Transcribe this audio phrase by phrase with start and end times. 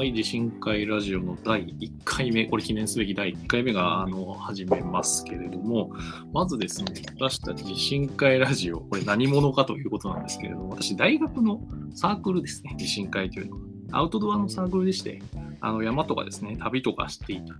[0.00, 5.90] はい、地震会ラジオの第1回目、これ記念すべき第1回目があの始めますけれども、
[6.32, 11.60] まずですね、私たち地震会ラジオ、これ何者かということなんですけれども、私、大学の
[11.94, 13.62] サークルですね、地震会というのは。
[13.92, 15.20] アウトドアのサークルでして、
[15.60, 17.54] あの山とかですね、旅とかしていた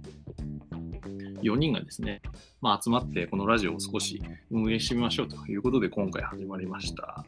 [1.43, 2.22] 4人がですね、
[2.61, 7.24] まあ、集まってこのラジオを少し運営してみましょうということで今回始まりました。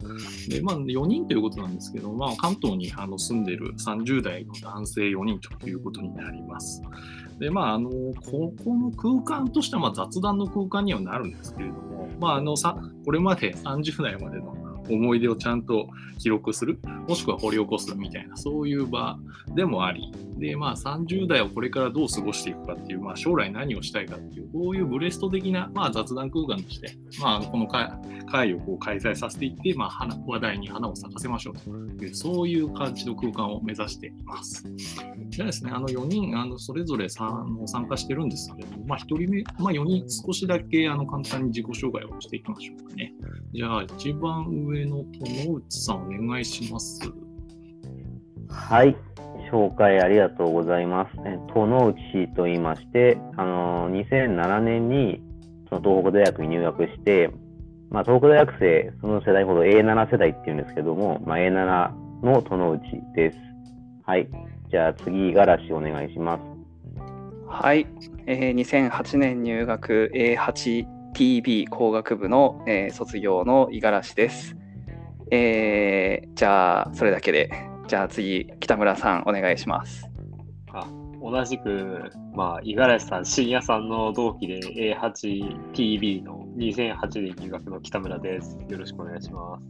[0.48, 6.82] で、まあ、4人ということなんですけど、まあ、関東にあの住んでる30代の男性4人ということになります。
[7.38, 14.56] で、まあ、あの、ここの空間としてはまあ雑談の空間にはなるんですけれども、まあ、あのさ、これまで30代までの
[14.90, 15.88] 思い出をちゃんと
[16.18, 19.18] 記録する、もしくは掘り起こすみたいな、そういう場
[19.54, 31.54] でもあり、で、まあ30代をこれからどう過ごしていくかっていう、まあ将来何をしたいかっていう、こういうブレスト的な、まあ雑談空間として、まあこの会をこう開催させていって、まあ花話題に花を咲かせましょう
[31.98, 34.64] という、そういう感じの空間を目指しています。
[35.28, 37.46] じゃあですね、あの4人、あのそれぞれ参
[37.88, 43.14] 加してるんですけれども、まあ1人目、まあ4人少しだけあの簡単に自己紹介をしていきましょうかね。
[43.54, 47.00] じゃあ一番上の友内さんお願いします。
[48.48, 48.96] はい。
[49.52, 51.16] 紹介ありがとうございます。
[51.54, 55.22] 友内と言いまして、あの2007年に
[55.68, 57.30] その東北大学に入学して、
[57.90, 62.82] まあ、東北大学生、その世代ほど A7 世代っていうんですけども、まあ、A7 の友内
[63.14, 63.38] です。
[64.04, 64.26] はい。
[64.70, 66.42] じゃあ次、五十嵐お願いします。
[67.46, 67.86] はい。
[68.26, 74.56] えー、2008年入学 A8TB 工学部の、えー、卒業の五十嵐です。
[75.30, 77.71] えー、じゃあ、それだけで。
[77.88, 80.08] じゃあ次、北村さん、お願いします。
[80.72, 80.86] あ
[81.22, 84.60] 同じく、まあ、五十嵐さん、深夜さんの同期で
[84.96, 88.58] A8TB の2008年入学の北村です。
[88.68, 89.66] よろしくお願いします。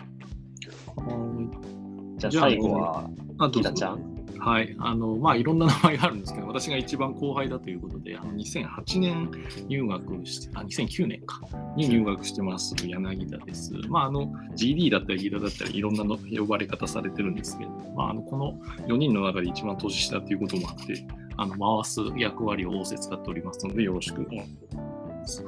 [2.16, 3.10] じゃあ最後は、
[3.52, 4.11] 北ちゃん。
[4.44, 4.74] はい。
[4.80, 9.30] あの、まあ、いろんな名前があるんですけど、私が一番後輩だということで、あの2008年
[9.68, 11.40] 入学して、あ、2009年か、
[11.76, 13.72] に入学してます、柳田です。
[13.88, 18.58] まあ、あの、GD だったり、ギ田だったり、いろんなの呼ばれ方されてるんですけど、まあ、あの、この
[18.88, 21.06] 4人の中で一番年下ということもあって、
[21.36, 25.44] あの、回す役割を仰せ使っておりますので、よろしくお願いします。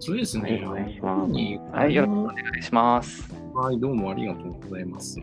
[0.00, 0.62] そうですね。
[0.64, 0.98] はい、
[1.72, 3.34] はい、よろしくお願いします。
[3.54, 5.20] はい、どうもありがとうございます。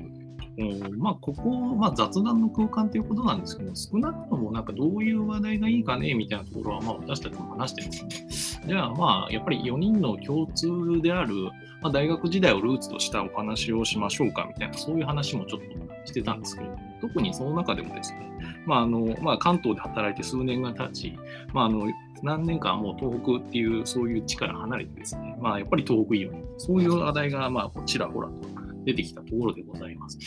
[0.98, 8.68] まあ、ここ、まあ、雑談の空間ということなんですけど、少なくともなんかどういう話題がいいかねみたいなところは、まあ、私たちも話してるんですね。
[8.68, 10.68] じゃあ、まあ、やっぱり4人の共通
[11.02, 11.36] である、
[11.82, 15.68] まあ、大学時代をルーツとしたお話をしましょうかみたいな、そういう話もちょっと
[16.06, 18.28] してたんですけど、特にその中でもですね、
[18.66, 21.18] まああのまあ、関東で働いて数年が経ち、
[21.54, 21.86] まあ、あの
[22.24, 30.18] 何年間もう東北っていうそういう地から離れてですね、まあ、やっぱり東北いいよね、そういう話題がまあちらほらと出てきたところでございます。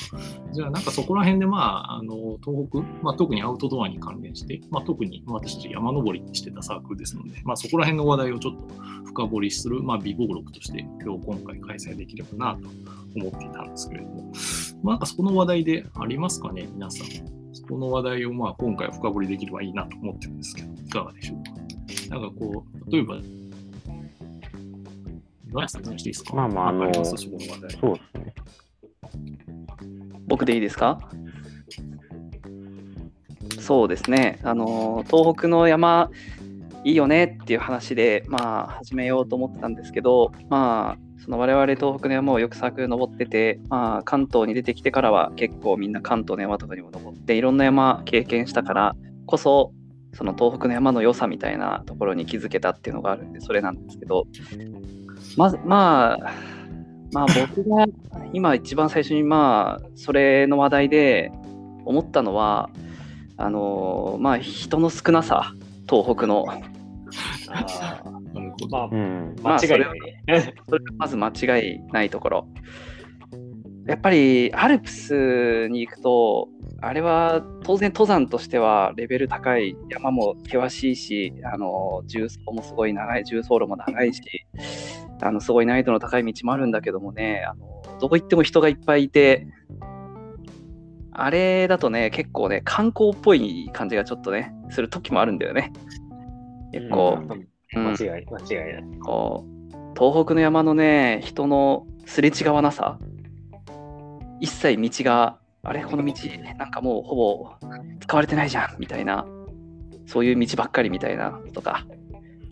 [0.53, 8.75] じゃあなんかそこら辺でまあ、あの東北、まあ、特にアウトドアに関連して、まあ、特に私たち山登りしてたサークルですので、まあ、そこら辺の話題をちょっと
[9.06, 12.69] 深掘りする、まあ、微暴録として今日今回開催できればなと
[13.16, 14.31] 思っていたんですけれども、
[14.82, 17.06] まあ、なんかそこの話題でありますかね、皆さん。
[17.53, 21.50] そこの話題をまあ今回深掘りできればいいなと思ってるんですけど、いかがでしょうか。
[22.15, 23.16] なんかこう、例えば、
[25.50, 26.37] 岩橋さん、していいですか？
[26.37, 27.28] まあまあ、あの、そうです
[30.50, 30.99] でいいですか？
[33.61, 34.38] そうですね。
[34.43, 36.11] あの、東北の山、
[36.83, 48.97] いいよねっていう話で、まあ、始めようと思ってたんですけど、まあ、その我々東北の山をよくサークル登ってて、まあ、関東に出てきてからは結構みんな関東の山とかにも登っていろんな山経験したから
[49.27, 49.75] こそ
[50.15, 54.27] その東北の山の良さみたいなところに気づけたっていうのがあるんでそれなんですけど
[55.37, 56.33] ままあ
[57.12, 57.87] まあ僕が
[58.32, 61.32] 今一番最初にまあそれの話題で
[61.84, 62.71] 思ったのは
[63.37, 65.54] あのまあ人の少なさ
[65.88, 66.47] 東北の。
[67.53, 68.00] あ
[68.71, 70.54] まあ、うん、間違いないね。
[70.69, 72.48] それまず間違いないところ。
[73.86, 76.48] やっぱりアルプスに行くと、
[76.80, 84.22] あれは当然登山としてはレベル高い、山も険しいし、あの重走もすごい長い、重走路も長いし、
[85.22, 89.47] あのすごい難易度の高い道もあるんだけどもね、あのどこ行っても人がいっぱいいて、
[91.12, 95.72] あれだとね、結構ね、観光っぽい感じがちょっとね、する時もあるんだよね。
[96.72, 97.18] 結構。
[97.74, 98.84] うん、間違い、間違いない。
[99.00, 99.60] こう
[99.98, 102.98] 東北の山のね、人のすれ違わなさ、
[104.41, 106.15] 一切道が、あれ、この道、
[106.57, 107.51] なんかもうほぼ
[108.01, 109.27] 使われてないじゃんみたいな、
[110.07, 111.87] そういう道ばっかりみたいなとか、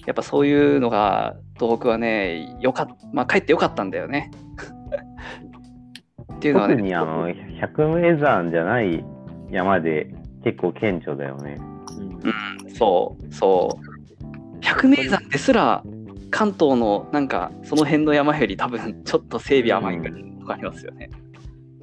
[0.07, 4.31] やっぱそういうのが東北はね、よかまあ、帰ってよかったんだよね。
[6.35, 6.75] っていうのはね。
[6.75, 9.05] 特にあの、百名山じゃない
[9.51, 10.15] 山で
[10.45, 11.59] 結構顕著だよね。
[12.65, 14.59] うん、そう、そう。
[14.61, 15.83] 百名山ですら、
[16.31, 20.01] 関東のなんか、その辺の山より多分、ちょっと整備甘い
[20.41, 21.11] とかありますよね。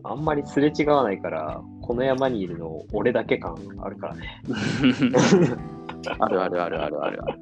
[0.08, 4.42] あんまりすれ違わないから、この山にいるの俺だけ感あるからね。
[6.20, 7.40] あ るあるあるあるあるある。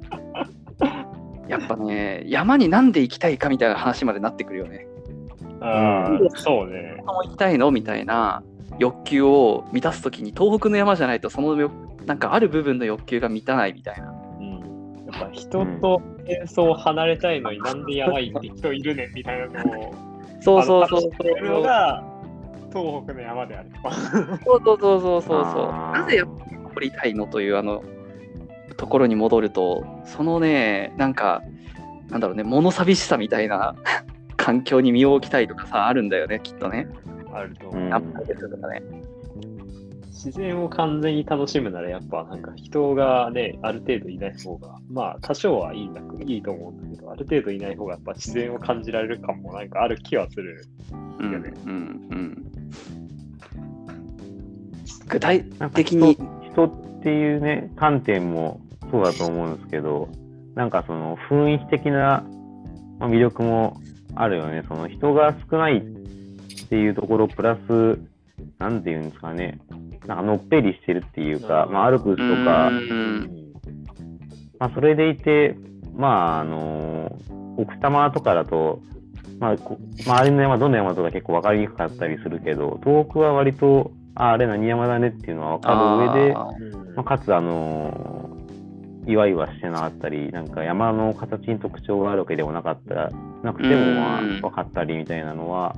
[1.48, 4.86] やっぱね、山になんで行きたいかみたいな話までなってくるよね。
[5.60, 7.02] ああ、そうね。
[7.06, 8.42] も行きたいのみたいな
[8.78, 11.72] 欲求を満たすときに東北の山じゃないとその欲
[12.06, 14.14] なんかある部分の欲求が満たないみたいな。
[14.38, 15.06] うん。
[15.12, 19.94] やっぱ人と戦争を離れたいのになんで山行って人いるねんみたいなのを、
[20.40, 22.13] そうそうそうあの話してるのが
[22.74, 23.70] 東北の山である。
[24.44, 26.28] そうそうそうそうそうそうなぜやっ
[26.74, 27.84] ぱりたいのというあの
[28.76, 31.42] ところに戻るとそのねなんか
[32.10, 33.76] なんだろうね物寂しさみたいな
[34.36, 36.88] 環境に身を置きたいとかさあるんだよねきっとね。
[37.32, 37.90] あると思う。
[37.90, 38.82] とかね。
[40.24, 50.64] 自然を完全に楽しむならやっぱなんか人がね、ある程度いない方が、まあ多少はいいんだいいと思うんだけど、ある程度いない方がやっぱ自然を感じられる感もなんかある気はする。
[50.92, 52.53] うんよねうんうん
[55.08, 55.44] 具体
[55.74, 56.14] 的に。
[56.14, 58.60] 人人っていうね、観点も
[58.90, 60.08] そうだと思うんですけど、
[60.54, 62.24] なんかその雰囲気的な
[62.98, 63.76] まあ魅力も
[64.14, 64.62] あるよね。
[64.68, 65.80] その人が少ないっ
[66.68, 67.98] ていうところプラス、
[68.58, 69.58] なんていうんですかね、
[70.06, 72.68] なんかのっぺりしてるっていうか、まあ、アルプスとか。
[72.68, 73.44] う、ん。
[74.58, 75.56] まあ、それでいて、
[75.94, 77.18] まあ、あの
[77.56, 78.80] 奥多摩とかだと、
[79.38, 86.34] まあ、周りの山、どの山とか結構分かりにくかったりするけど、遠くは割と、ああれ何山だねっていうのは分かる上で、
[86.94, 88.30] まあ、かつ、あの
[89.06, 93.10] いわいわしてなかったり、なんか山の形に特徴があるわけでもなかった
[93.42, 95.74] なくても、まあ、分かったりみたいなのは、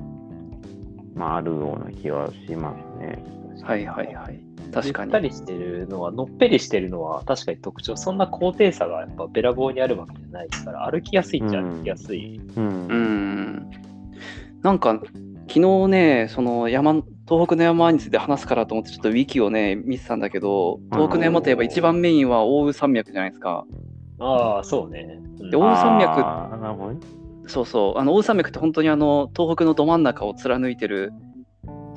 [1.15, 3.23] まあ、あるような気はしますね。
[3.61, 4.39] ーはいはいはい
[4.71, 12.41] 確かにゆったりしてるのは、のっぺりしてるのは確かに特徴、そんな高低差がやっぱべらぼうにあるわけじゃないから、歩きやすいっちゃ歩きやすい。
[12.55, 12.87] うん。
[12.87, 13.71] うん
[14.61, 14.99] なんか
[15.47, 16.93] 昨日ねその山
[17.27, 23.65] 東北の山について話すからと思ってちょっとウィキをね見てたんだけど東北の山といえば一番メインは奥羽山脈じゃないですか
[24.19, 25.19] ああ、そうね。
[25.39, 27.49] うんで奥羽山脈。
[27.49, 31.13] そうそうあの奥羽山脈って本当にあの東北のど真ん中を貫いてる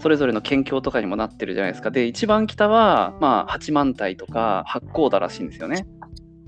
[0.00, 1.90] それぞれの県境とかにもなってるじゃないですか。
[1.90, 5.86] で一番北はまあ八幡平とか八甲田らしいんですよね。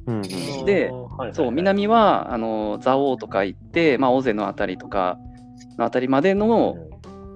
[0.06, 0.22] うんうん。
[0.64, 1.34] ではいはいはい。
[1.34, 5.19] そう南はあの蔵王とか行って、まあ、尾瀬のあたりとか
[5.78, 6.76] のあたりまでの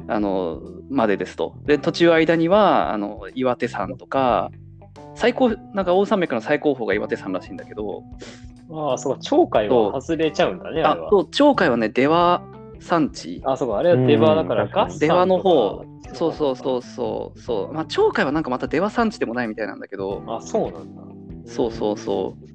[0.08, 1.54] あのまでですと。
[1.64, 4.50] で途中間にはあの岩手山とか
[5.14, 8.02] 最高なんか大山脈の最高峰が岩手山らしいんだけど。
[8.68, 11.06] ああ、そうか、鳥海は外れちゃうんだね、あれは。
[11.06, 12.42] あそう鳥海はね出羽
[12.86, 13.42] 山地。
[13.44, 15.84] あ、そうか、あれは出羽だからうんガ出羽の方。
[16.14, 17.38] そうそうそうそう。
[17.38, 17.74] そう。
[17.74, 20.22] まあ鳥海はなんかまた出羽山地でもないみたいなんだけど。
[20.26, 21.02] あ、そうなんだ。
[21.44, 22.46] そうそうそう。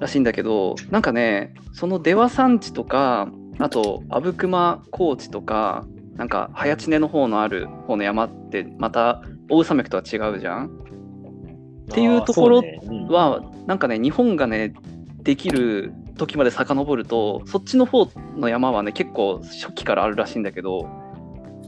[0.00, 3.28] らしいんだけどなんかねその出羽山地とか
[3.60, 5.86] あと阿武隈高地とか
[6.16, 10.66] なんか早知根の方のある方の山ってまた大宇山脈とは違うじゃん？
[10.66, 12.64] っていうところ
[13.10, 14.74] はなんかね日本がね
[15.22, 20.88] できる時まで遡るとそっちの方の山はね結構初期からあるらしいんだけど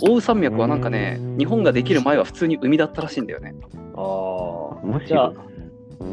[0.00, 1.38] 大宇山脈はなんかねうん。
[1.38, 3.54] 日本ができる前は普通に海だったらしいんだよね。
[3.96, 5.34] ああ、むしじゃあろ。、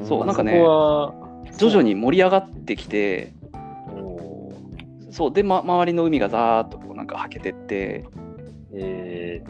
[0.07, 0.59] そうなんかね
[1.57, 3.33] 徐々に盛り上がってきて
[5.11, 8.05] そうで、ま、周りの海がザーッとこうなんかはけてって
[8.73, 9.43] え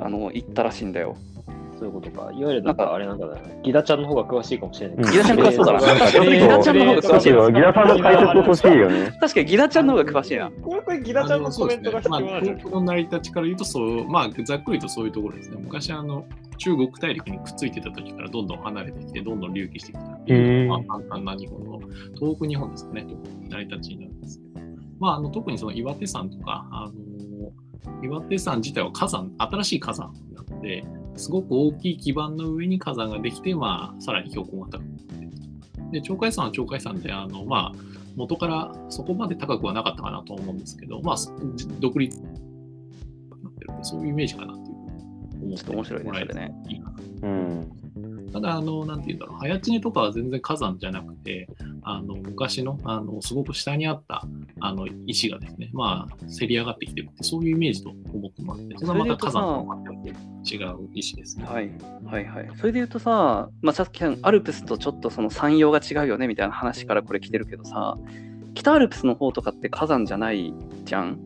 [0.00, 1.16] あの行ったらしいんだよ。
[1.33, 1.33] ー、
[1.78, 2.30] そういうことか。
[2.32, 3.60] いわゆるなんかかあれなんだね。
[3.62, 5.10] ギダちゃんの方が詳しいかもしれないけど。
[5.10, 9.16] ギダちゃん詳しそうだなギダちゃんの方が詳しいギダさんの解説欲しいよね。
[9.20, 15.56] 確かにギダちゃんの方が詳しいなこれこれギダちゃんのコメントが必要まあ、なんじゃない東北の成り立ちから言うとそう、まあ、ざっくりとそういうところですね。
[15.60, 16.24] 昔、あの、
[16.58, 21.80] 中国大陸にくっついてた時からどんどん離れてきて、どんどん隆起してきたっていう、へーまあ、簡単な日本の、
[22.14, 23.06] 東北日本ですかね、
[23.48, 24.66] 成り立ちになるんですけど、
[25.00, 27.52] まあ、あの特にその岩手山とか、あの
[28.02, 30.84] 岩手山自体は火山、新しい火山なので、
[31.16, 34.84] すごく大きい基盤の上に火山ができて、まあ、さらに標高が高く。
[35.92, 37.78] で、鳥海山は鳥海山で、あの、まあ、
[38.16, 41.16] 元からそこまで高くはなかったかなと思うんですけど、まあ、
[41.80, 46.02] 独立なってるそういうイメージかなっていうふうに思って面白い
[46.68, 47.84] いいかなうん。
[48.32, 51.48] ただ、あの、なんて言うんだろう、早知根とかは全然火山じゃなくて、
[51.82, 54.26] あの、昔の、あの、すごく下にあった、
[54.60, 59.42] あの、石がですね、まあ、せり上がってきてるって、そういうイメージと思ってもらって、それはまた火山
[59.84, 61.44] と違う石ですね。
[61.46, 61.70] はい
[62.04, 67.96] はいはいそれで言うとさ、まあ、さっきのアルプスとちょっとその山陽が違うよねみたいな話からこれ来てるけどさ
[68.54, 70.52] 北アルプスの方とかって火山じゃない
[70.84, 71.18] じゃん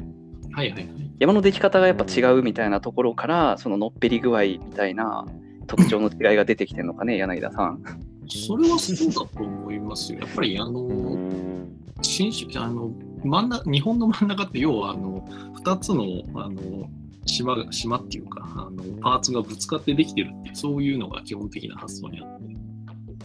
[0.53, 0.89] はいはいはい。
[1.19, 5.27] 山の出来方がやっぱ違うみたいなところからそののっぺり具合みたいな
[5.67, 7.83] 特徴の違いが出てきてるのかね、柳田さん。
[8.29, 10.21] それはそうだと思いますよ。
[10.21, 11.69] やっぱりあうの、ん
[12.01, 12.91] 新種あの
[13.25, 15.21] 真ん中日本の真ん中って要はあの
[15.65, 16.05] 2つの
[16.41, 16.89] あの
[17.29, 22.59] 島が島っていうかあのパーツがぶつかってできてるっていうそういうのが基本的な発想にあって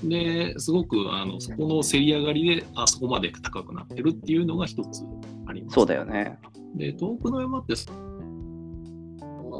[0.03, 5.03] ですごくあのそこのせり上がりであそこまで高くなってるっていうのが一つ
[5.47, 5.75] あります。
[5.75, 6.37] そうだよね。
[6.75, 7.75] で遠くの山って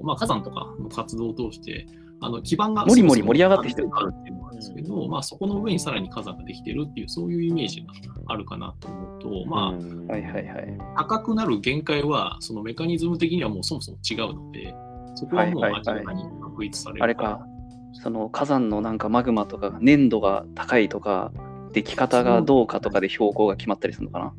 [0.04, 1.88] まあ、火山とかの活動を通して
[2.24, 7.94] あの基盤がもりもり盛り上がってきてるっていうのがあるんですけど、まあ、そこの上にさらに火山ができてるっていうそういうイメージが
[8.27, 10.77] あるかなと思うと、まあ、うんはいはいはい。
[10.98, 14.74] 高くなる限界は、そのメカニズム的にはもうそもそも違うので、
[15.15, 17.03] そこはもうはいはいはい明らかに確立される。
[17.03, 17.46] あれか、
[17.94, 21.32] その火山のなんかマグマとか粘度が高いとか、
[21.74, 24.34] 出来方がどうかとかで標高が決まったりするのかな。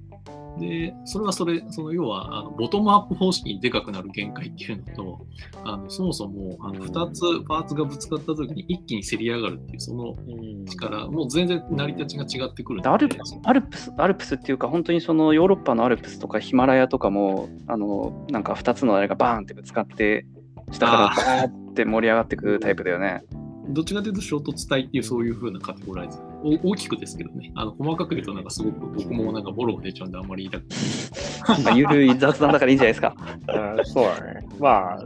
[0.58, 5.26] で、それはそれ、その要はあのボトムアップ方式にでかくなる限界っていうのと、
[5.64, 12.80] あのそもそもあのうん2つパーツがぶつかった時に一気にせり上がるっていう、そのうん力、もう全然成り立ちが違ってくる。
[12.88, 20.26] アルプスアルプスアルプスっていうか本当にそのヨーロッパのアルプスとかヒマラヤとかもあのなんか2つのあれがバーンってぶつかって
[20.70, 20.98] 下から
[21.42, 23.22] バーって盛り上がってくるタイプだよね。
[23.68, 26.18] どっちかというと衝突体っていうそういう風なカテゴライズ。
[26.44, 27.52] お大きくですけどね。
[27.54, 31.62] あの細かく言うとなんかすごく僕もなんかボロが出ちゃうんであんまり言いたくない。
[31.62, 33.14] まあゆるい雑談だからいいんじゃないですか。
[33.78, 34.46] うんそうだね。
[34.60, 35.04] まあ、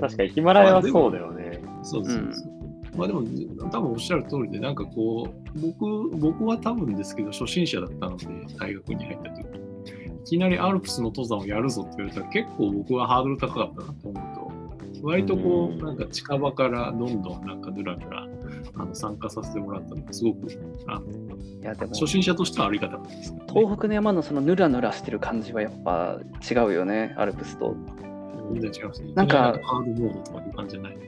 [0.00, 1.60] 確かにヒマラヤはそうだよね。
[1.82, 2.60] そうそうそう。
[2.96, 3.22] まあでも、
[3.70, 8.26] 多分おっしゃる通りで、なんかこう、僕、僕は多分ですけど、初心者だったので、
[8.58, 18.26] 大学に入った時いきなりアルプスの登山をやるぞって言われたら、結構僕はハードル高かったなと思うと、割とこうんう、なんか近場からどんどんなんかぬらぬら
[18.74, 20.48] あの参加させてもらったのが、すごく
[20.86, 23.40] あのいやでも初心者としてはありがたかったです、ね。
[23.48, 27.74] 東北の山のそのヌラヌラしてる感じはやっぱ違うよねアルプスと。
[28.52, 29.12] 全然違いますね。
[29.14, 30.98] なんかハードモードとかいう感じじゃない。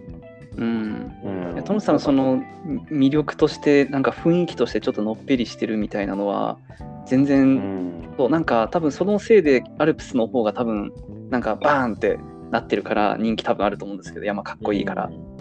[0.57, 1.13] うん。
[1.25, 2.43] うんいやトムさんのその
[2.91, 6.59] 魅力としてなんか雰囲気としてちょっとのっぺりしてるみたいなのは
[7.07, 10.93] 全う然、んそうなんか多分そのせいでアルプスの方が多分
[11.31, 12.19] なんかバーンって
[12.51, 15.32] なってるから人気多分あると思うんですけど山かっこいいから、うん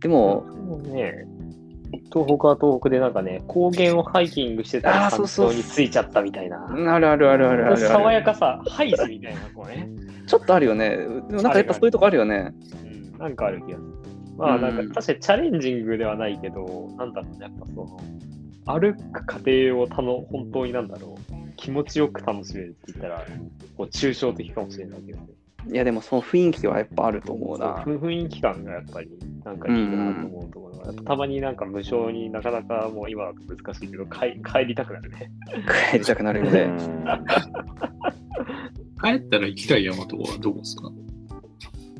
[0.00, 0.44] でも
[0.84, 1.26] ね、
[2.12, 6.66] 東北は東北でなんかね、高原をハイキングしてたら山頂に着いちゃったみたいな。
[6.66, 9.88] あるあるあるあるある爽あるやかさ、ハイズみたいな、こうね。
[10.26, 13.96] ちょっとあるよねでもなんかやっぱそういうとこあるよねうん、なんかある気がする。
[14.36, 18.00] まあ、なんか確かにチャレンジングではないけど、なんだろうね、やっぱその、
[18.66, 23.24] 歩く過程をたの本当になんだろう、気持ちよく楽しめるって言ったら、
[23.76, 25.28] こう抽象的かもしれないけどね。
[25.72, 29.08] いやでもその雰囲気はやっぱあると思うなそう雰囲気感がやっぱり、
[29.44, 35.30] なんかいいなと思うところが、やっぱたまになんか無償になかなかもう今だと難しいけど、帰帰りたくなるね。
[35.92, 37.04] 帰りたくなるよねうん
[39.02, 40.90] 帰ったら行きたい山とかはどこですか？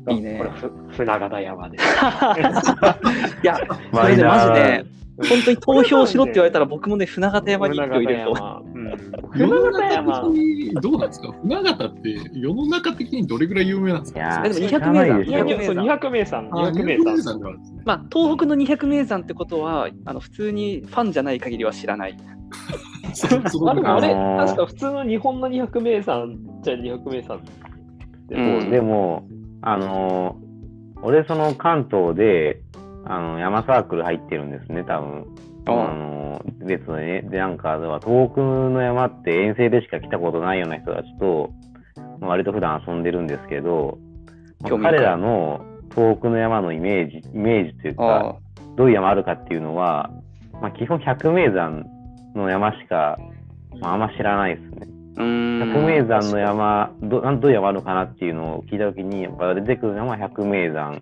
[0.09, 1.77] いいねこれふ、船形山で。
[3.43, 3.57] いや
[3.93, 4.85] それでマジで
[5.29, 8.61] 本当に投票しろって言われたら僕もね船形山に一票入れると山。
[8.73, 8.76] うん。
[9.35, 10.21] 世の中山。
[10.21, 11.31] 的にどうなんですか？
[11.41, 14.19] 船形って世の中的にどれぐらい有名なんですか？
[14.19, 16.49] いやえでも200知らないでしょ名山200名山。
[16.51, 17.39] あ200名200名山。
[17.85, 22.17] まあ、東北の200名山ってことはあの普通にファンじゃない限りは知らない。
[22.19, 27.41] あでもあれ、あのー確か普通の日本の200名山じゃ200名山
[28.27, 29.27] でうんそうでも、
[29.61, 30.47] あのー
[31.03, 32.61] 俺その関東で、
[33.05, 35.25] あの、山サークル入ってるんですね、多分。
[35.73, 36.17] あのー
[36.67, 41.51] 別のね、で、なんか、では東北の山って遠征でしか来たことないような人たちと、
[42.19, 43.97] まあ割と普段遊んでるんですけど、
[44.63, 45.61] 彼らの
[45.95, 48.35] 東北の山のイメージ、イメージというあか、
[48.75, 50.11] どういう山あるかっていうのは、
[50.61, 51.85] まあ、基本百名山
[52.35, 53.17] の山しか、
[53.79, 54.87] まあ、あんま知らないですね。
[55.17, 61.01] 百名山の山、どなんどういう山あるのかなっていうのを聞いたときに、やっぱ出てくるのは百名山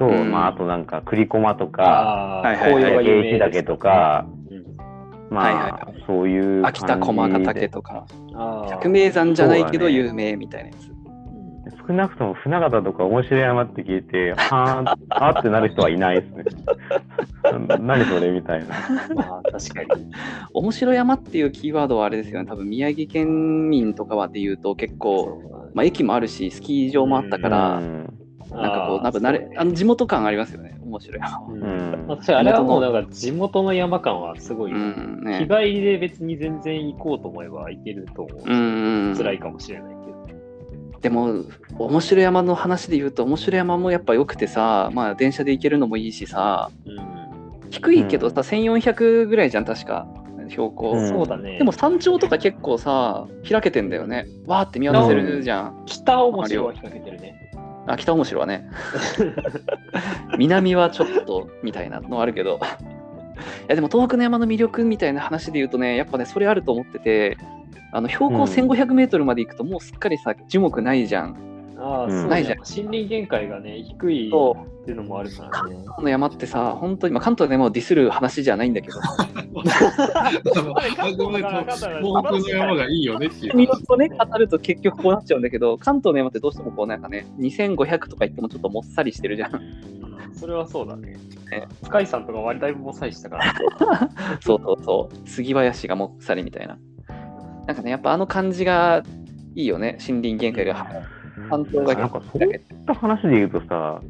[0.00, 0.32] と、うん。
[0.32, 4.64] まあ、あとなんか栗駒とか、紅葉がとか、うん。
[5.30, 5.72] まあ、はいはい。
[5.72, 8.04] はいそういう秋田駒ヶ岳とか。
[8.68, 10.90] 百名山じゃないけど有名みたいなやつ。
[11.86, 16.44] 少なくとも船形とか面白い山って聞いて、はあってなる人はいないですね。
[17.80, 18.74] 何それみたいな。
[19.14, 20.10] まあ、確かに。
[20.52, 22.48] 面白山っていうキーワードはあれですよね。
[22.48, 27.99] 多分宮城県民とかはで言うと結構、まあ、駅もあるしスキー場もあったから、うん
[28.50, 30.76] なんかこうなんか慣れあの地元感ありますよね。
[30.84, 31.20] 面白い。
[31.20, 32.04] ううん。
[32.04, 35.48] んまあ確かにあれはもうなんか地元の山感はすごい、うん日ね。
[35.48, 38.40] 帰りで別に全然行こうと思えば行けると思う。
[38.40, 41.00] し、うんうん、辛いかもしれないけど。
[41.00, 41.44] でも
[41.78, 46.70] 面白山の話で言うと面白山もやっぱ良くてさまあ電車で行けるのもいいしさ。
[46.86, 47.20] うん。
[47.70, 50.06] 低いけどさ、1400ぐらいじゃん確か。
[50.50, 51.08] 標高、うん。
[51.08, 51.58] そうだね。
[51.58, 54.26] でも山頂とか結構さ開けてんだよね。
[54.46, 57.49] わーって見渡せるじゃん、北面白は開けてるね。
[57.86, 58.68] あ、北面白はね。
[60.38, 62.60] 南はちょっとみたいなのあるけど。
[62.60, 67.38] いやでも東北の山の魅力みたいな話で言うとね、やっぱね、それあると思ってて、
[67.92, 71.36] あの標高1500メートルまで行くと、もうすっかりさ、樹木ないじゃん。
[71.82, 75.50] あないじゃん森林限界がね、低いそっていうのもあるからね。
[75.50, 78.98] 関東の山ってさ、本当に、まあ、関東でもディスる話じゃないんだけど、
[80.56, 89.54] あのあくまで東北の山がいいよねっていう魅話力をね、語ると結局こうなっちゃうんだけど、関東の山ってどうしてもこうなんかね、2500とか言ってもちょっともっさりしてるじゃん。
[89.54, 90.00] うん
[90.32, 91.18] それはそうだね
[91.50, 91.68] ね。
[91.82, 93.44] 深井さんとか割りだいぶもっさりしたから。
[94.40, 95.28] そうそうそう。
[95.28, 96.78] 杉林がもっさりみたいな。
[97.66, 99.02] なんかね、やっぱあの感じが
[99.54, 100.86] いいよね、森林限界が。
[101.48, 104.00] 半島がなんかそういった話で言うとさ、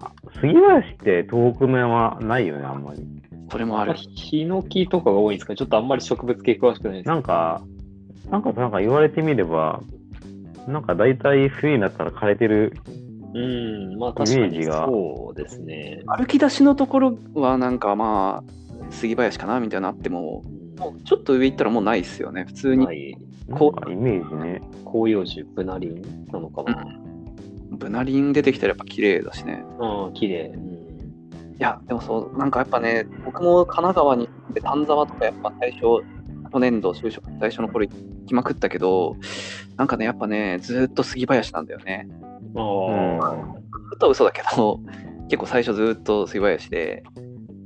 [0.00, 3.06] あ杉林って東北の山ないよね、あんまり。
[3.50, 3.94] それもある。
[3.94, 5.54] ヒノキとかが多いんですか？
[5.54, 7.08] ちょっとあんまり植物系詳しくないです。
[7.08, 7.62] なんか、
[8.30, 9.82] なんかなんか言われてみれば、
[10.66, 12.72] なんか大体冬になったら枯れてる。
[13.34, 16.02] うん、まあ確かにイメージがそうですね。
[16.06, 18.52] 歩き出しのところはなんかまあ、
[18.90, 20.42] 杉林かなみたいなのあっても、
[20.78, 22.86] もうちょっと上行ったらもうないっすよね、普通に。
[22.86, 23.16] はい。
[23.48, 24.62] なんかイメージね。
[24.90, 26.84] 広葉樹、ブナリンなのかな？
[27.72, 29.64] ブナリン出てきたらやっぱ綺麗だしね。
[29.80, 30.46] ああ、綺麗。
[30.54, 30.73] うん。
[31.58, 35.80] いや、でもそう、なんかやっぱね、僕も神奈川に行って丹沢とかやっぱ最初、
[36.52, 37.92] 去年度就職最初の頃行
[38.26, 39.16] きまくったけど、
[39.76, 42.08] なんかね、やっぱね、ずーっと杉林なんだよね。
[42.56, 43.30] あうんあ、
[43.90, 44.80] ずっとは嘘だけど、
[45.28, 47.02] 結構最初ずーっと杉林で、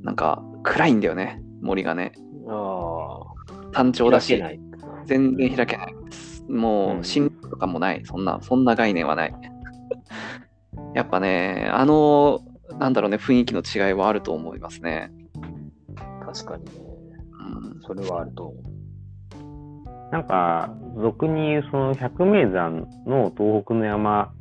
[0.03, 2.13] なんか暗いんだよね、森がね。
[2.47, 3.19] あ
[3.71, 4.41] 単あ、調だし。
[5.05, 5.93] 全然開けない。
[6.49, 9.33] もう、うん森林とかもない、そんな、そんな概念はない。
[10.95, 12.39] やっぱね、あの、
[12.77, 15.11] なんだろうね、雰囲気の違いはあると思いますね。
[16.25, 16.71] 確かにね。
[17.55, 18.79] うん、それはあると思う。
[20.11, 24.31] なんか、俗に言うその百名山の東北の山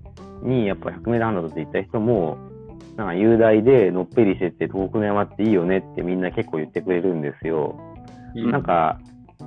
[0.43, 2.39] にやっぱ百名山だとって言った人も、
[2.97, 7.79] なんか雄大でのっぺりしてて東北の山っていいよねってみんな結構言ってくれるんですよ。
[8.35, 8.99] うんなんか、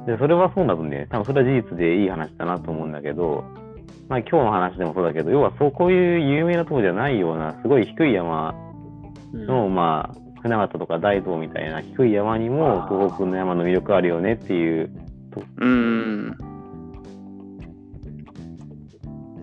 [0.06, 3.44] でそれはそうなのね、多分それは事実でいい話だなと思うんだけど、
[4.10, 8.54] まあ今日の話でもそうだけど、要はそうこういう有名なところじゃないような、すごい低い山
[9.34, 14.92] うんの、まあ、船形とか大道みたいな低い山にも東北の山の魅力あるよねっていう
[15.58, 16.38] うーん。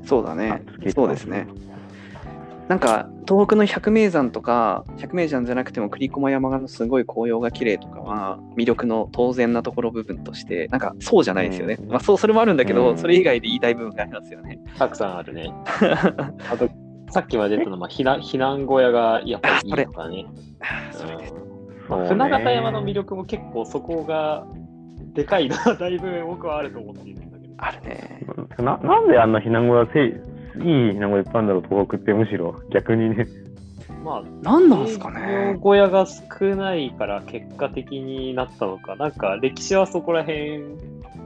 [0.05, 0.63] そうだね。
[0.95, 1.47] そうですね。
[2.69, 11.79] なんか、東北の百名山とか、百名山じゃなくても栗駒山のすごい紅葉が綺麗とかは、魅力の当然なところ部分として、なんかそうじゃないですよね。
[11.81, 14.59] うんまあそう、それもあるんだけど、うんそれ以外で言いたい部分がありますよね。
[14.79, 15.51] たくさんあるね。
[16.51, 16.69] あと、
[17.11, 20.27] さっきまで出たのは避難避難小屋がやっぱりいいとかね。
[20.93, 21.35] それです。
[21.89, 24.47] まあ、船形山の魅力も結構そこが
[25.15, 27.55] でかいのはだいぶ僕はあると思っているんだけど。
[27.59, 28.27] あるね。
[28.59, 30.15] ななんであんな避難小屋せい、いい
[30.91, 33.27] 避難小屋いっぱいあるんだろう、東北ってむしろ逆にね。
[34.05, 35.59] まあ、何なんですかね。
[35.61, 40.63] 小屋が少ないから結果的になったのか、なんか歴史はそこら辺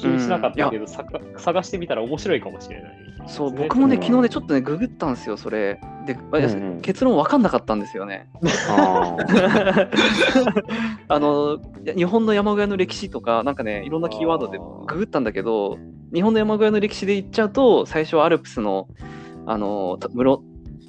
[0.02, 2.92] 気にしなかったけど、さか探してみたら面白いかもしれない。
[3.28, 5.78] そう、僕もね、昨日ね、ちょっとね、ググったんですよ、それ。
[6.06, 6.46] で、あうんう
[6.78, 6.80] ん。
[6.80, 8.28] 結論分かんなかったんですよね。
[11.08, 11.58] あ の
[11.96, 15.78] 日本の山小屋の歴史とか、なんかね、いろんなキーワードでググったんだけど、
[16.12, 18.88] 日本の山小屋の歴史で言っちゃうと、最初はアルプスの
[19.46, 20.42] あのた室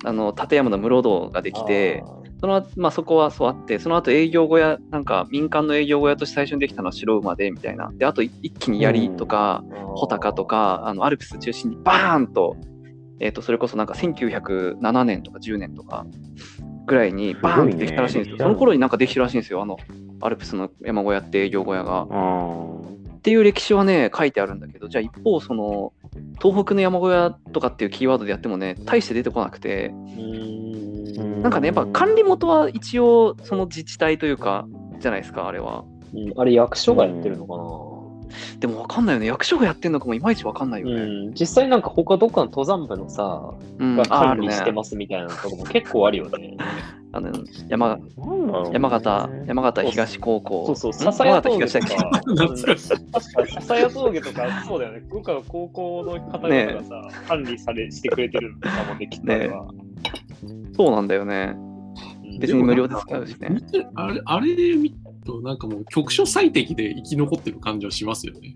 [0.05, 2.03] あの立山の室堂ができて、
[2.43, 7.89] そのまあ、そこはそうあって、その後営業小屋、なんか民間の営業小屋として最初にできたのは白馬でみたいな。
[7.95, 9.63] で、あとい一気に槍とか、
[9.95, 12.57] 穂高とか、あのアルプス中心にバーンと、
[13.21, 16.05] えー、とそれこそなんか1907年とか10年とか
[16.85, 18.35] ぐらいにバーンってできたらしいんですよ。
[18.35, 19.77] すねその頃になんかできたらしいんですよ、あの
[20.19, 22.07] アルプスの山小屋って営業小屋が。
[23.15, 25.93] っていう歴史はね、書いてあるんだけど、じゃあ一方、その
[26.41, 29.93] 東北の山小屋とかっていうキーワードでやってもね、大して出てこなくて、
[31.43, 34.65] なんかね、やっぱ管理元は一応その自治体というか、
[34.99, 35.83] じゃないですか、あれは。
[36.13, 37.63] うんあれ役所がやってるのかな、
[38.59, 40.93] でもわかんないよね、役所がやってんのかもいまいちわかんないよね。
[40.93, 46.55] うん、実際なんか他どっかの登山部のさ、うん、が管理してますみたいなとこも結構あるよね。
[47.15, 47.31] あの
[47.67, 47.99] 山
[48.71, 50.65] 山形、山形東高校。
[50.67, 59.47] そうそう、ん笹谷峠とか、確か笹谷峠とか、そうだよね、僕は高校の方々がさ、管理されしてくれてるのかもできたら、け
[60.75, 61.53] そうなんだよね。
[61.57, 61.73] うん
[62.39, 63.57] 別に無料で使うしね
[63.95, 68.55] あれ、あれ見ると、なんかもう局所最適で生き残ってる感じはしますよね。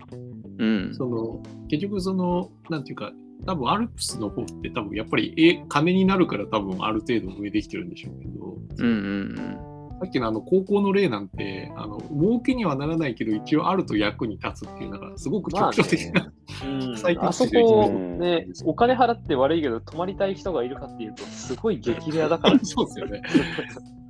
[0.58, 0.96] うん。
[0.96, 3.12] その、結局その、なんていうか、
[3.46, 16.32] 多分アルプスの方って多分やっぱりえ金になるから多分ある程度上できてるんでしょうけど、うんうんっきのあの高校の例なんて、あの儲けにはならないけど、一応あると役に立つっていう、なんかすごく局所的な、
[16.66, 22.60] うん 最近あそこうんね、お金払って悪いけど、泊まりたい人がいるかっていうと、すごい激レアだから。
[22.64, 23.22] そうですよね。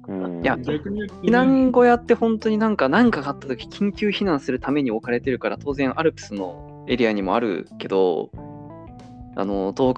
[0.08, 8.30] うんいや避難小屋って本当になんか何かがあった時緊急避難するために置かれてるから当然アルプスのエリアにもあるけど
[9.36, 9.96] あの東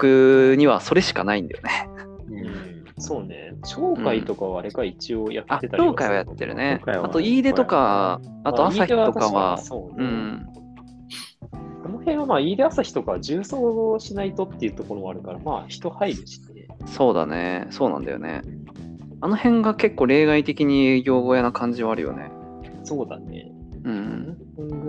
[0.52, 1.90] 北にはそれしかないんだよね。
[2.28, 2.69] うん
[3.00, 6.82] そうね、鳥海とかはあれか、一応やあってたり東海はやってるね。
[6.86, 10.06] あと飯出とかあと朝日とかはそうね。
[10.06, 10.46] うん
[11.82, 16.68] この辺はまあ、飯出朝日とかは重装しないとっていうところもあるから、まあ、人入るしね。
[16.86, 18.42] そうだねそうなんだよね。
[19.22, 22.32] あの辺が結構例外的に営業小屋な感じはあるよね。
[22.84, 23.52] そうだね。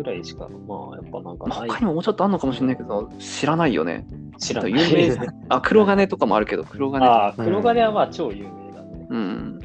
[0.03, 1.69] ぐらいしか、まあ、やっぱなんかまあない。
[1.69, 4.07] 他にももうちょっとあんのかもしれないけど知らないよね。
[4.39, 4.73] 知らない。
[4.73, 9.07] 有名 あ黒金とかもあるけど黒金ああ、黒金はまあ超有名だね。
[9.11, 9.59] うん。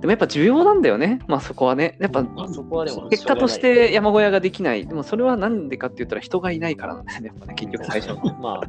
[0.00, 1.18] でもやっぱ需要なんだよね。
[1.26, 1.96] まあそこはね。
[1.98, 4.86] やっぱまあそこはでも結果として山小屋ができない。
[4.86, 7.26] でもそれはなんでかって言ったら人がいないからなんだよね。
[7.28, 8.60] やっぱね結局最初のまあ、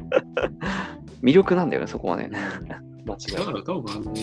[1.22, 2.30] 魅力なんだよね、そこはね。
[3.06, 3.62] 間違いだかない。
[3.62, 4.14] ら多分あの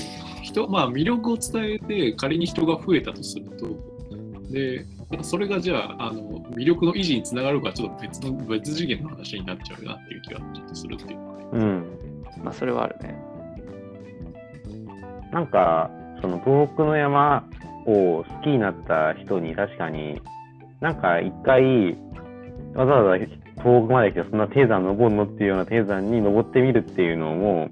[0.44, 3.68] 人、まあ、魅力を伝えて仮に人が増えたとすると
[4.52, 4.86] で
[5.22, 12.44] それがじゃああの魅力の維持につながるかちょっと別の別次元の話になっちゃうなっていう気がちょっとするっていうのはねうん。
[12.44, 13.28] まあそれはあるね。
[15.32, 15.92] なんか、
[16.22, 17.48] その東北の山
[17.86, 20.22] を好きになった人に確かに、
[20.82, 21.98] なんか一回、
[22.74, 23.26] わざわざ
[23.58, 27.70] 東北まで来てそんな低山登るのっていうような低山に登ってみるっていうのも、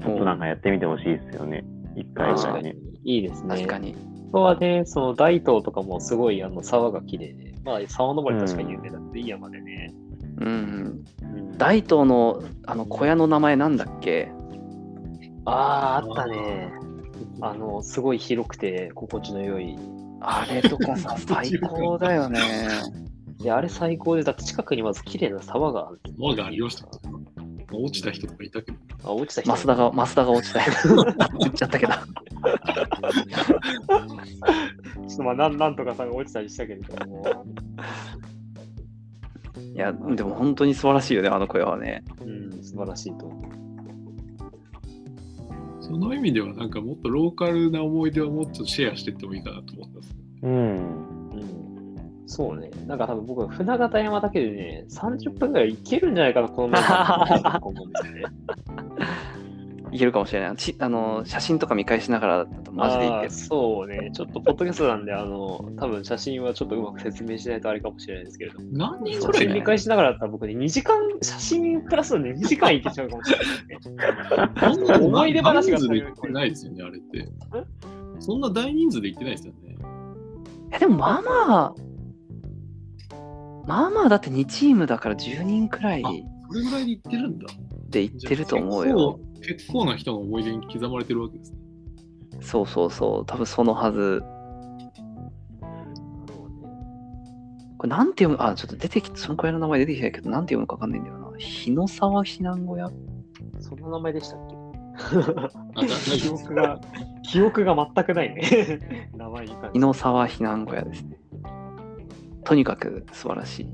[0.00, 1.64] ちょっとなんかやってみてほしいですよね。
[1.96, 2.76] 一回ぐ確からにいね。。
[3.04, 3.56] いいですね。
[3.56, 3.96] 確かに。
[4.32, 9.94] はね、その大東とかもすごいあの沢が綺麗で、まあ沢登り確かに有名だっていい山でね。
[10.40, 11.04] うん。
[11.22, 14.30] うん大東のあの小屋の名前なんだっけ？
[15.44, 16.70] ああ、あったね。
[17.40, 19.76] あの、すごい広くて心地の良い。
[20.20, 22.40] あれとかさ、 最高だよね。
[23.42, 26.00] で、あれ最高で、だって近くにまず綺麗な沢がある。
[26.18, 26.86] 輪がありました。
[27.72, 28.78] 落ちた人とかいたけど。
[29.04, 29.56] あ、落ちた人。
[29.56, 30.72] 増田が、増田が落ちたよ。
[31.40, 31.92] 言っちゃったけど。
[35.08, 37.46] ちょっとまあ、なんなんとかさんが落ちたりしたけれども。
[39.74, 42.02] いや、でも本当に素晴らしいよね、あの小屋はね。
[42.20, 43.42] うん、素晴らしいと思う。
[45.80, 51.17] その意味ではなんかもっとローカルな思い出をもっとシェアしていってもいいかなと思ったんですうん。
[52.28, 52.30] うん。
[52.30, 52.70] そうね。
[52.86, 58.22] なんか多分僕は船形山だけでね、30分ぐらい行けるんじゃないかな、このメンバーでと思うんですよね。
[59.90, 60.56] いけるかもしれない。
[60.56, 63.30] ちあの写真とか見返しながらだとマジでいけど。
[63.30, 64.10] そうね。
[64.12, 68.66] ちょっとポッドキャストなんで、あの、多分写真はちょっとうまく説明しないとあれかもしれないですけれども。
[68.72, 75.06] 何人写ぐらい真見返しながらだったら僕ね、2時間、写真プラスで2時間いけちゃうかもしれないですね。
[75.06, 77.28] 思い出話が大人数で行ってないですよね、あれって。
[78.20, 79.76] そんな大人数で行ってないですよね。
[80.72, 81.87] えでもまあまあ、
[83.68, 86.08] まあまあだって2チームだから10人くらいあ
[86.48, 87.46] それぐらいで行ってるんだ。
[87.90, 89.20] で行ってると思うよ。
[89.42, 89.68] 結構。
[89.68, 91.58] 結構な人の思い出に刻まれてるわけですね。
[92.40, 93.26] そうそうそう。
[93.26, 94.22] 多分そのはず。
[97.76, 98.42] これなんて読む？
[98.42, 101.30] あ、ちょっと出てきその小屋の名前出てきたけど、なんて読むかわかんないんだよな。
[101.38, 102.90] 日野沢避難小屋？
[103.60, 104.56] そんな名前でしたっけ？
[106.18, 106.80] 記憶が、
[107.22, 109.10] 記憶が全くないね。
[109.14, 109.72] 名前に関して。
[109.74, 111.17] 日野沢避難小屋ですね。
[112.48, 113.66] とにかく素晴らしい。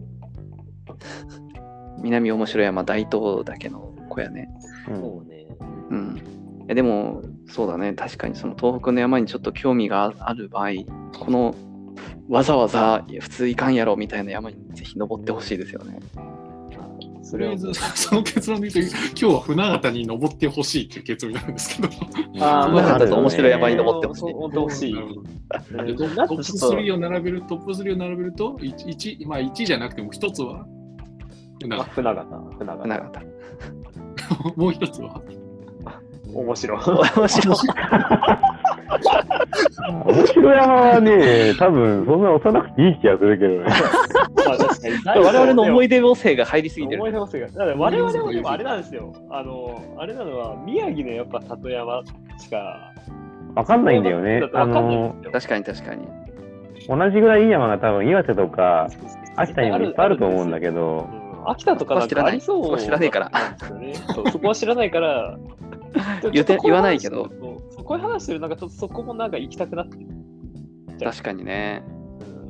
[2.02, 4.48] 南面白山大東岳の小屋ね。
[4.88, 5.46] うんそうね。
[5.90, 6.20] うん。
[6.66, 7.92] えでも、そうだね。
[7.92, 10.70] 確かにその東北の山にちょっと興味がある場合、
[11.16, 11.54] この
[12.28, 16.00] わざわざ普通いかんやろみたいな山にぜひ登ってほしいですよね。
[17.34, 21.94] それはもうとりあえず、 その結論で言うと、今日は船形に登ってほしいっていう結論なんですけど。
[22.44, 24.24] あああるよね面白い山に登ってほしい。
[24.24, 30.64] 登ってほしいトップなんかちょっと3を並べる、トップ3を並べると、1, 1まあ1じゃなくても1つは
[31.60, 32.24] 船あ形、船形、
[32.58, 33.10] 船船形。
[33.10, 34.54] 形。
[34.56, 35.20] もう1つは？
[36.32, 36.78] 面白い。
[37.16, 37.56] 面白い。
[40.06, 43.64] 面白山はね、多分そんな押さなくていい気がするけどね。
[44.46, 47.02] まあ確かに 我々の思いい出補正が入りすぎてる。
[47.02, 47.46] 思い出補正が。
[47.48, 49.12] だから我々もでもあれなんですよ。
[49.30, 52.02] あの、あれなのは、宮城のやっぱ里山
[52.38, 52.92] しか。
[53.54, 54.42] わかんないんだよね。
[54.52, 56.08] あの確かに確かに。
[56.88, 58.88] 同じぐらいいい山が多分岩手とか
[59.36, 63.94] 秋田にもいっぱいあると思うんだけど、うん秋田とかなんかありそうそこは知らないそこはなんですよね
[64.32, 65.36] そこは知らないから。
[66.32, 67.53] 言わないけどそうそう
[67.84, 69.98] こういう話するなんかちょっとそこもなんか行きたくなって。
[71.04, 71.82] 確かにね。
[71.88, 71.90] う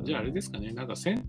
[0.01, 1.19] んじゃああれですかね、なんか先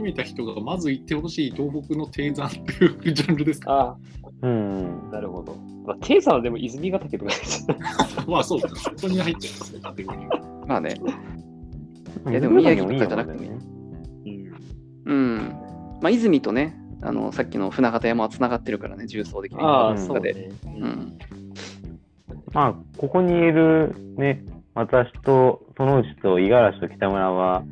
[0.00, 3.72] 見た人がまず行ってほしい東北の低山っていうジャンルですか？
[3.72, 3.96] あ
[4.42, 5.12] うんあ、。
[5.12, 5.56] なるほど。
[5.84, 7.32] まあ、テイさんはでも泉ヶ岳とか
[8.28, 10.40] まあそうですね、そこに入ってますね、カテゴリーが。
[10.66, 10.94] まあね。
[12.28, 13.42] いやでも宮城とかじゃなくても
[14.24, 14.48] いい
[15.06, 15.14] うん。
[15.14, 15.38] うん。
[16.00, 19.58] まあ、泉とね、あのさっきの船形山はつながってるからね、重曹的に。
[19.60, 20.32] ああ、うんそうで。
[20.32, 20.48] ね。
[20.64, 20.68] う。
[20.68, 21.18] ん。
[22.52, 24.42] まあ、ここにいるね、
[24.74, 27.62] 私と、その内と五十嵐と北村は、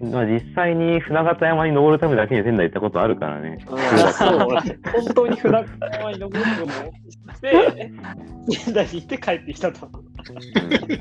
[0.00, 3.58] まあ、実際に船形山に登るためだけに仙台行ったことあるからね。
[3.66, 5.68] 本当に船形
[5.98, 7.92] 山に登るのもして、
[8.50, 9.88] 仙台に行って帰ってきたと。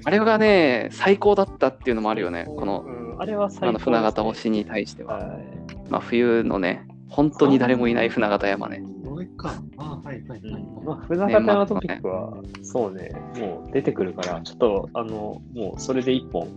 [0.05, 5.17] あれがね、最高だったっていうのもあるよね、このうん、あれは最高あの船形も星に対しては。
[5.17, 5.45] はい。
[5.89, 8.83] まあ、冬のね、本当に誰もいない船形山ね。
[9.25, 9.63] これか。
[9.77, 10.39] あはいはいはい。
[10.41, 16.47] うんまあ、船形山トピックは、そうね、もう出てくるから、ちょっと、あの、もうそれで一本、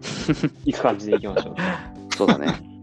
[0.64, 1.54] 行く感じでいきましょう。
[2.14, 2.74] そうだね。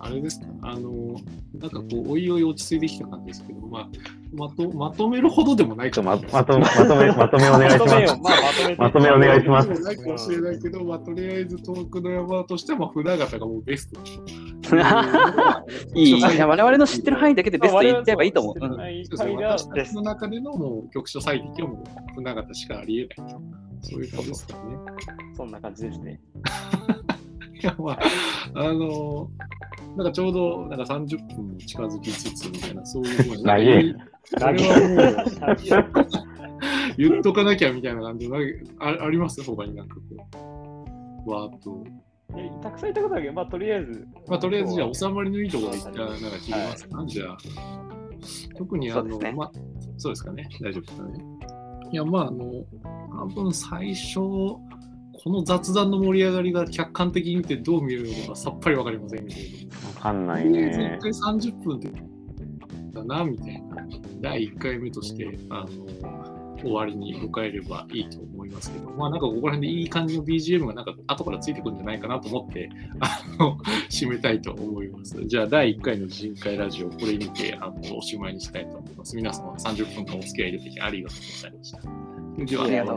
[0.00, 1.16] あれですか、あの、
[1.58, 3.88] なんかこう、おいおい落ち着いてきた感じですけど、まあ、
[4.32, 7.88] まとまとめるほどでもないかっとままとまとめ、 まとめお願いします。
[7.88, 8.82] まとめよう、まあ、まとめて。
[8.82, 14.00] まとめお願いしますないかもしれないけど、まあ、とりあえず遠くの山としては、まあ、船形がもうベスト。
[15.94, 16.18] いい。
[16.18, 18.54] いや、我々の知ってる範囲だけでベスト言っちゃえばいいと思う。
[18.60, 23.40] うん私たちの中でのもう局所最適はもう船形しかありえないと。
[23.80, 24.60] そういう感じですかね。
[25.36, 26.20] そんな感じですね。
[27.60, 27.98] いや、まあ、
[28.54, 29.28] あの
[29.96, 33.42] なんかちょうどなんか30分も近づきつつみたいな、そういうふうに。
[33.42, 35.22] 長いこれは
[35.82, 36.04] もう
[36.98, 38.36] 言っとかなきゃみたいな感じの
[38.80, 39.42] ああります？
[39.42, 39.96] 他になんか
[40.40, 40.84] こ
[41.26, 41.84] う、わーっと。
[42.36, 44.06] えたくさんいたことあるけど、まあ、とりあえず。
[44.26, 47.38] まあ、とりあえずじゃあ、収まりのいいところで一旦なんか切りますか、じゃあ。
[48.56, 49.52] 特にあの、ねまあ、
[49.96, 50.48] そうですかね。
[50.60, 51.24] 大丈夫ですかね。
[51.90, 52.64] いや、まあ、あの、
[53.22, 54.60] 多分最初、こ
[55.26, 59.94] の雑談の盛り上がりが客観的に見てどう見えるのかさっぱりわかりませんけれども。
[59.96, 61.00] わかんないとりあえずね1。
[61.00, 61.90] 回30分で
[62.92, 63.86] だな、みたいな。
[64.20, 75.16] 第1回目として、あの、終わりに迎えればいいと思いますけど、まあなんかここら辺でいい感じの BGM がなんか後からついてくるんじゃないかなと思って、あの、締めたいと思います。
[75.24, 79.16] じゃあ第1回の人海ラジオ、これにて、あの、おしまいにしたいと思います。
[79.16, 81.80] 皆様30分間お付き合いいただきありがとうございました。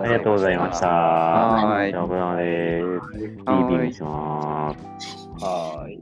[0.03, 0.87] ありがとうございました。
[0.87, 1.87] はい。
[1.87, 1.91] はい。
[3.93, 5.17] します。
[5.43, 5.99] はい。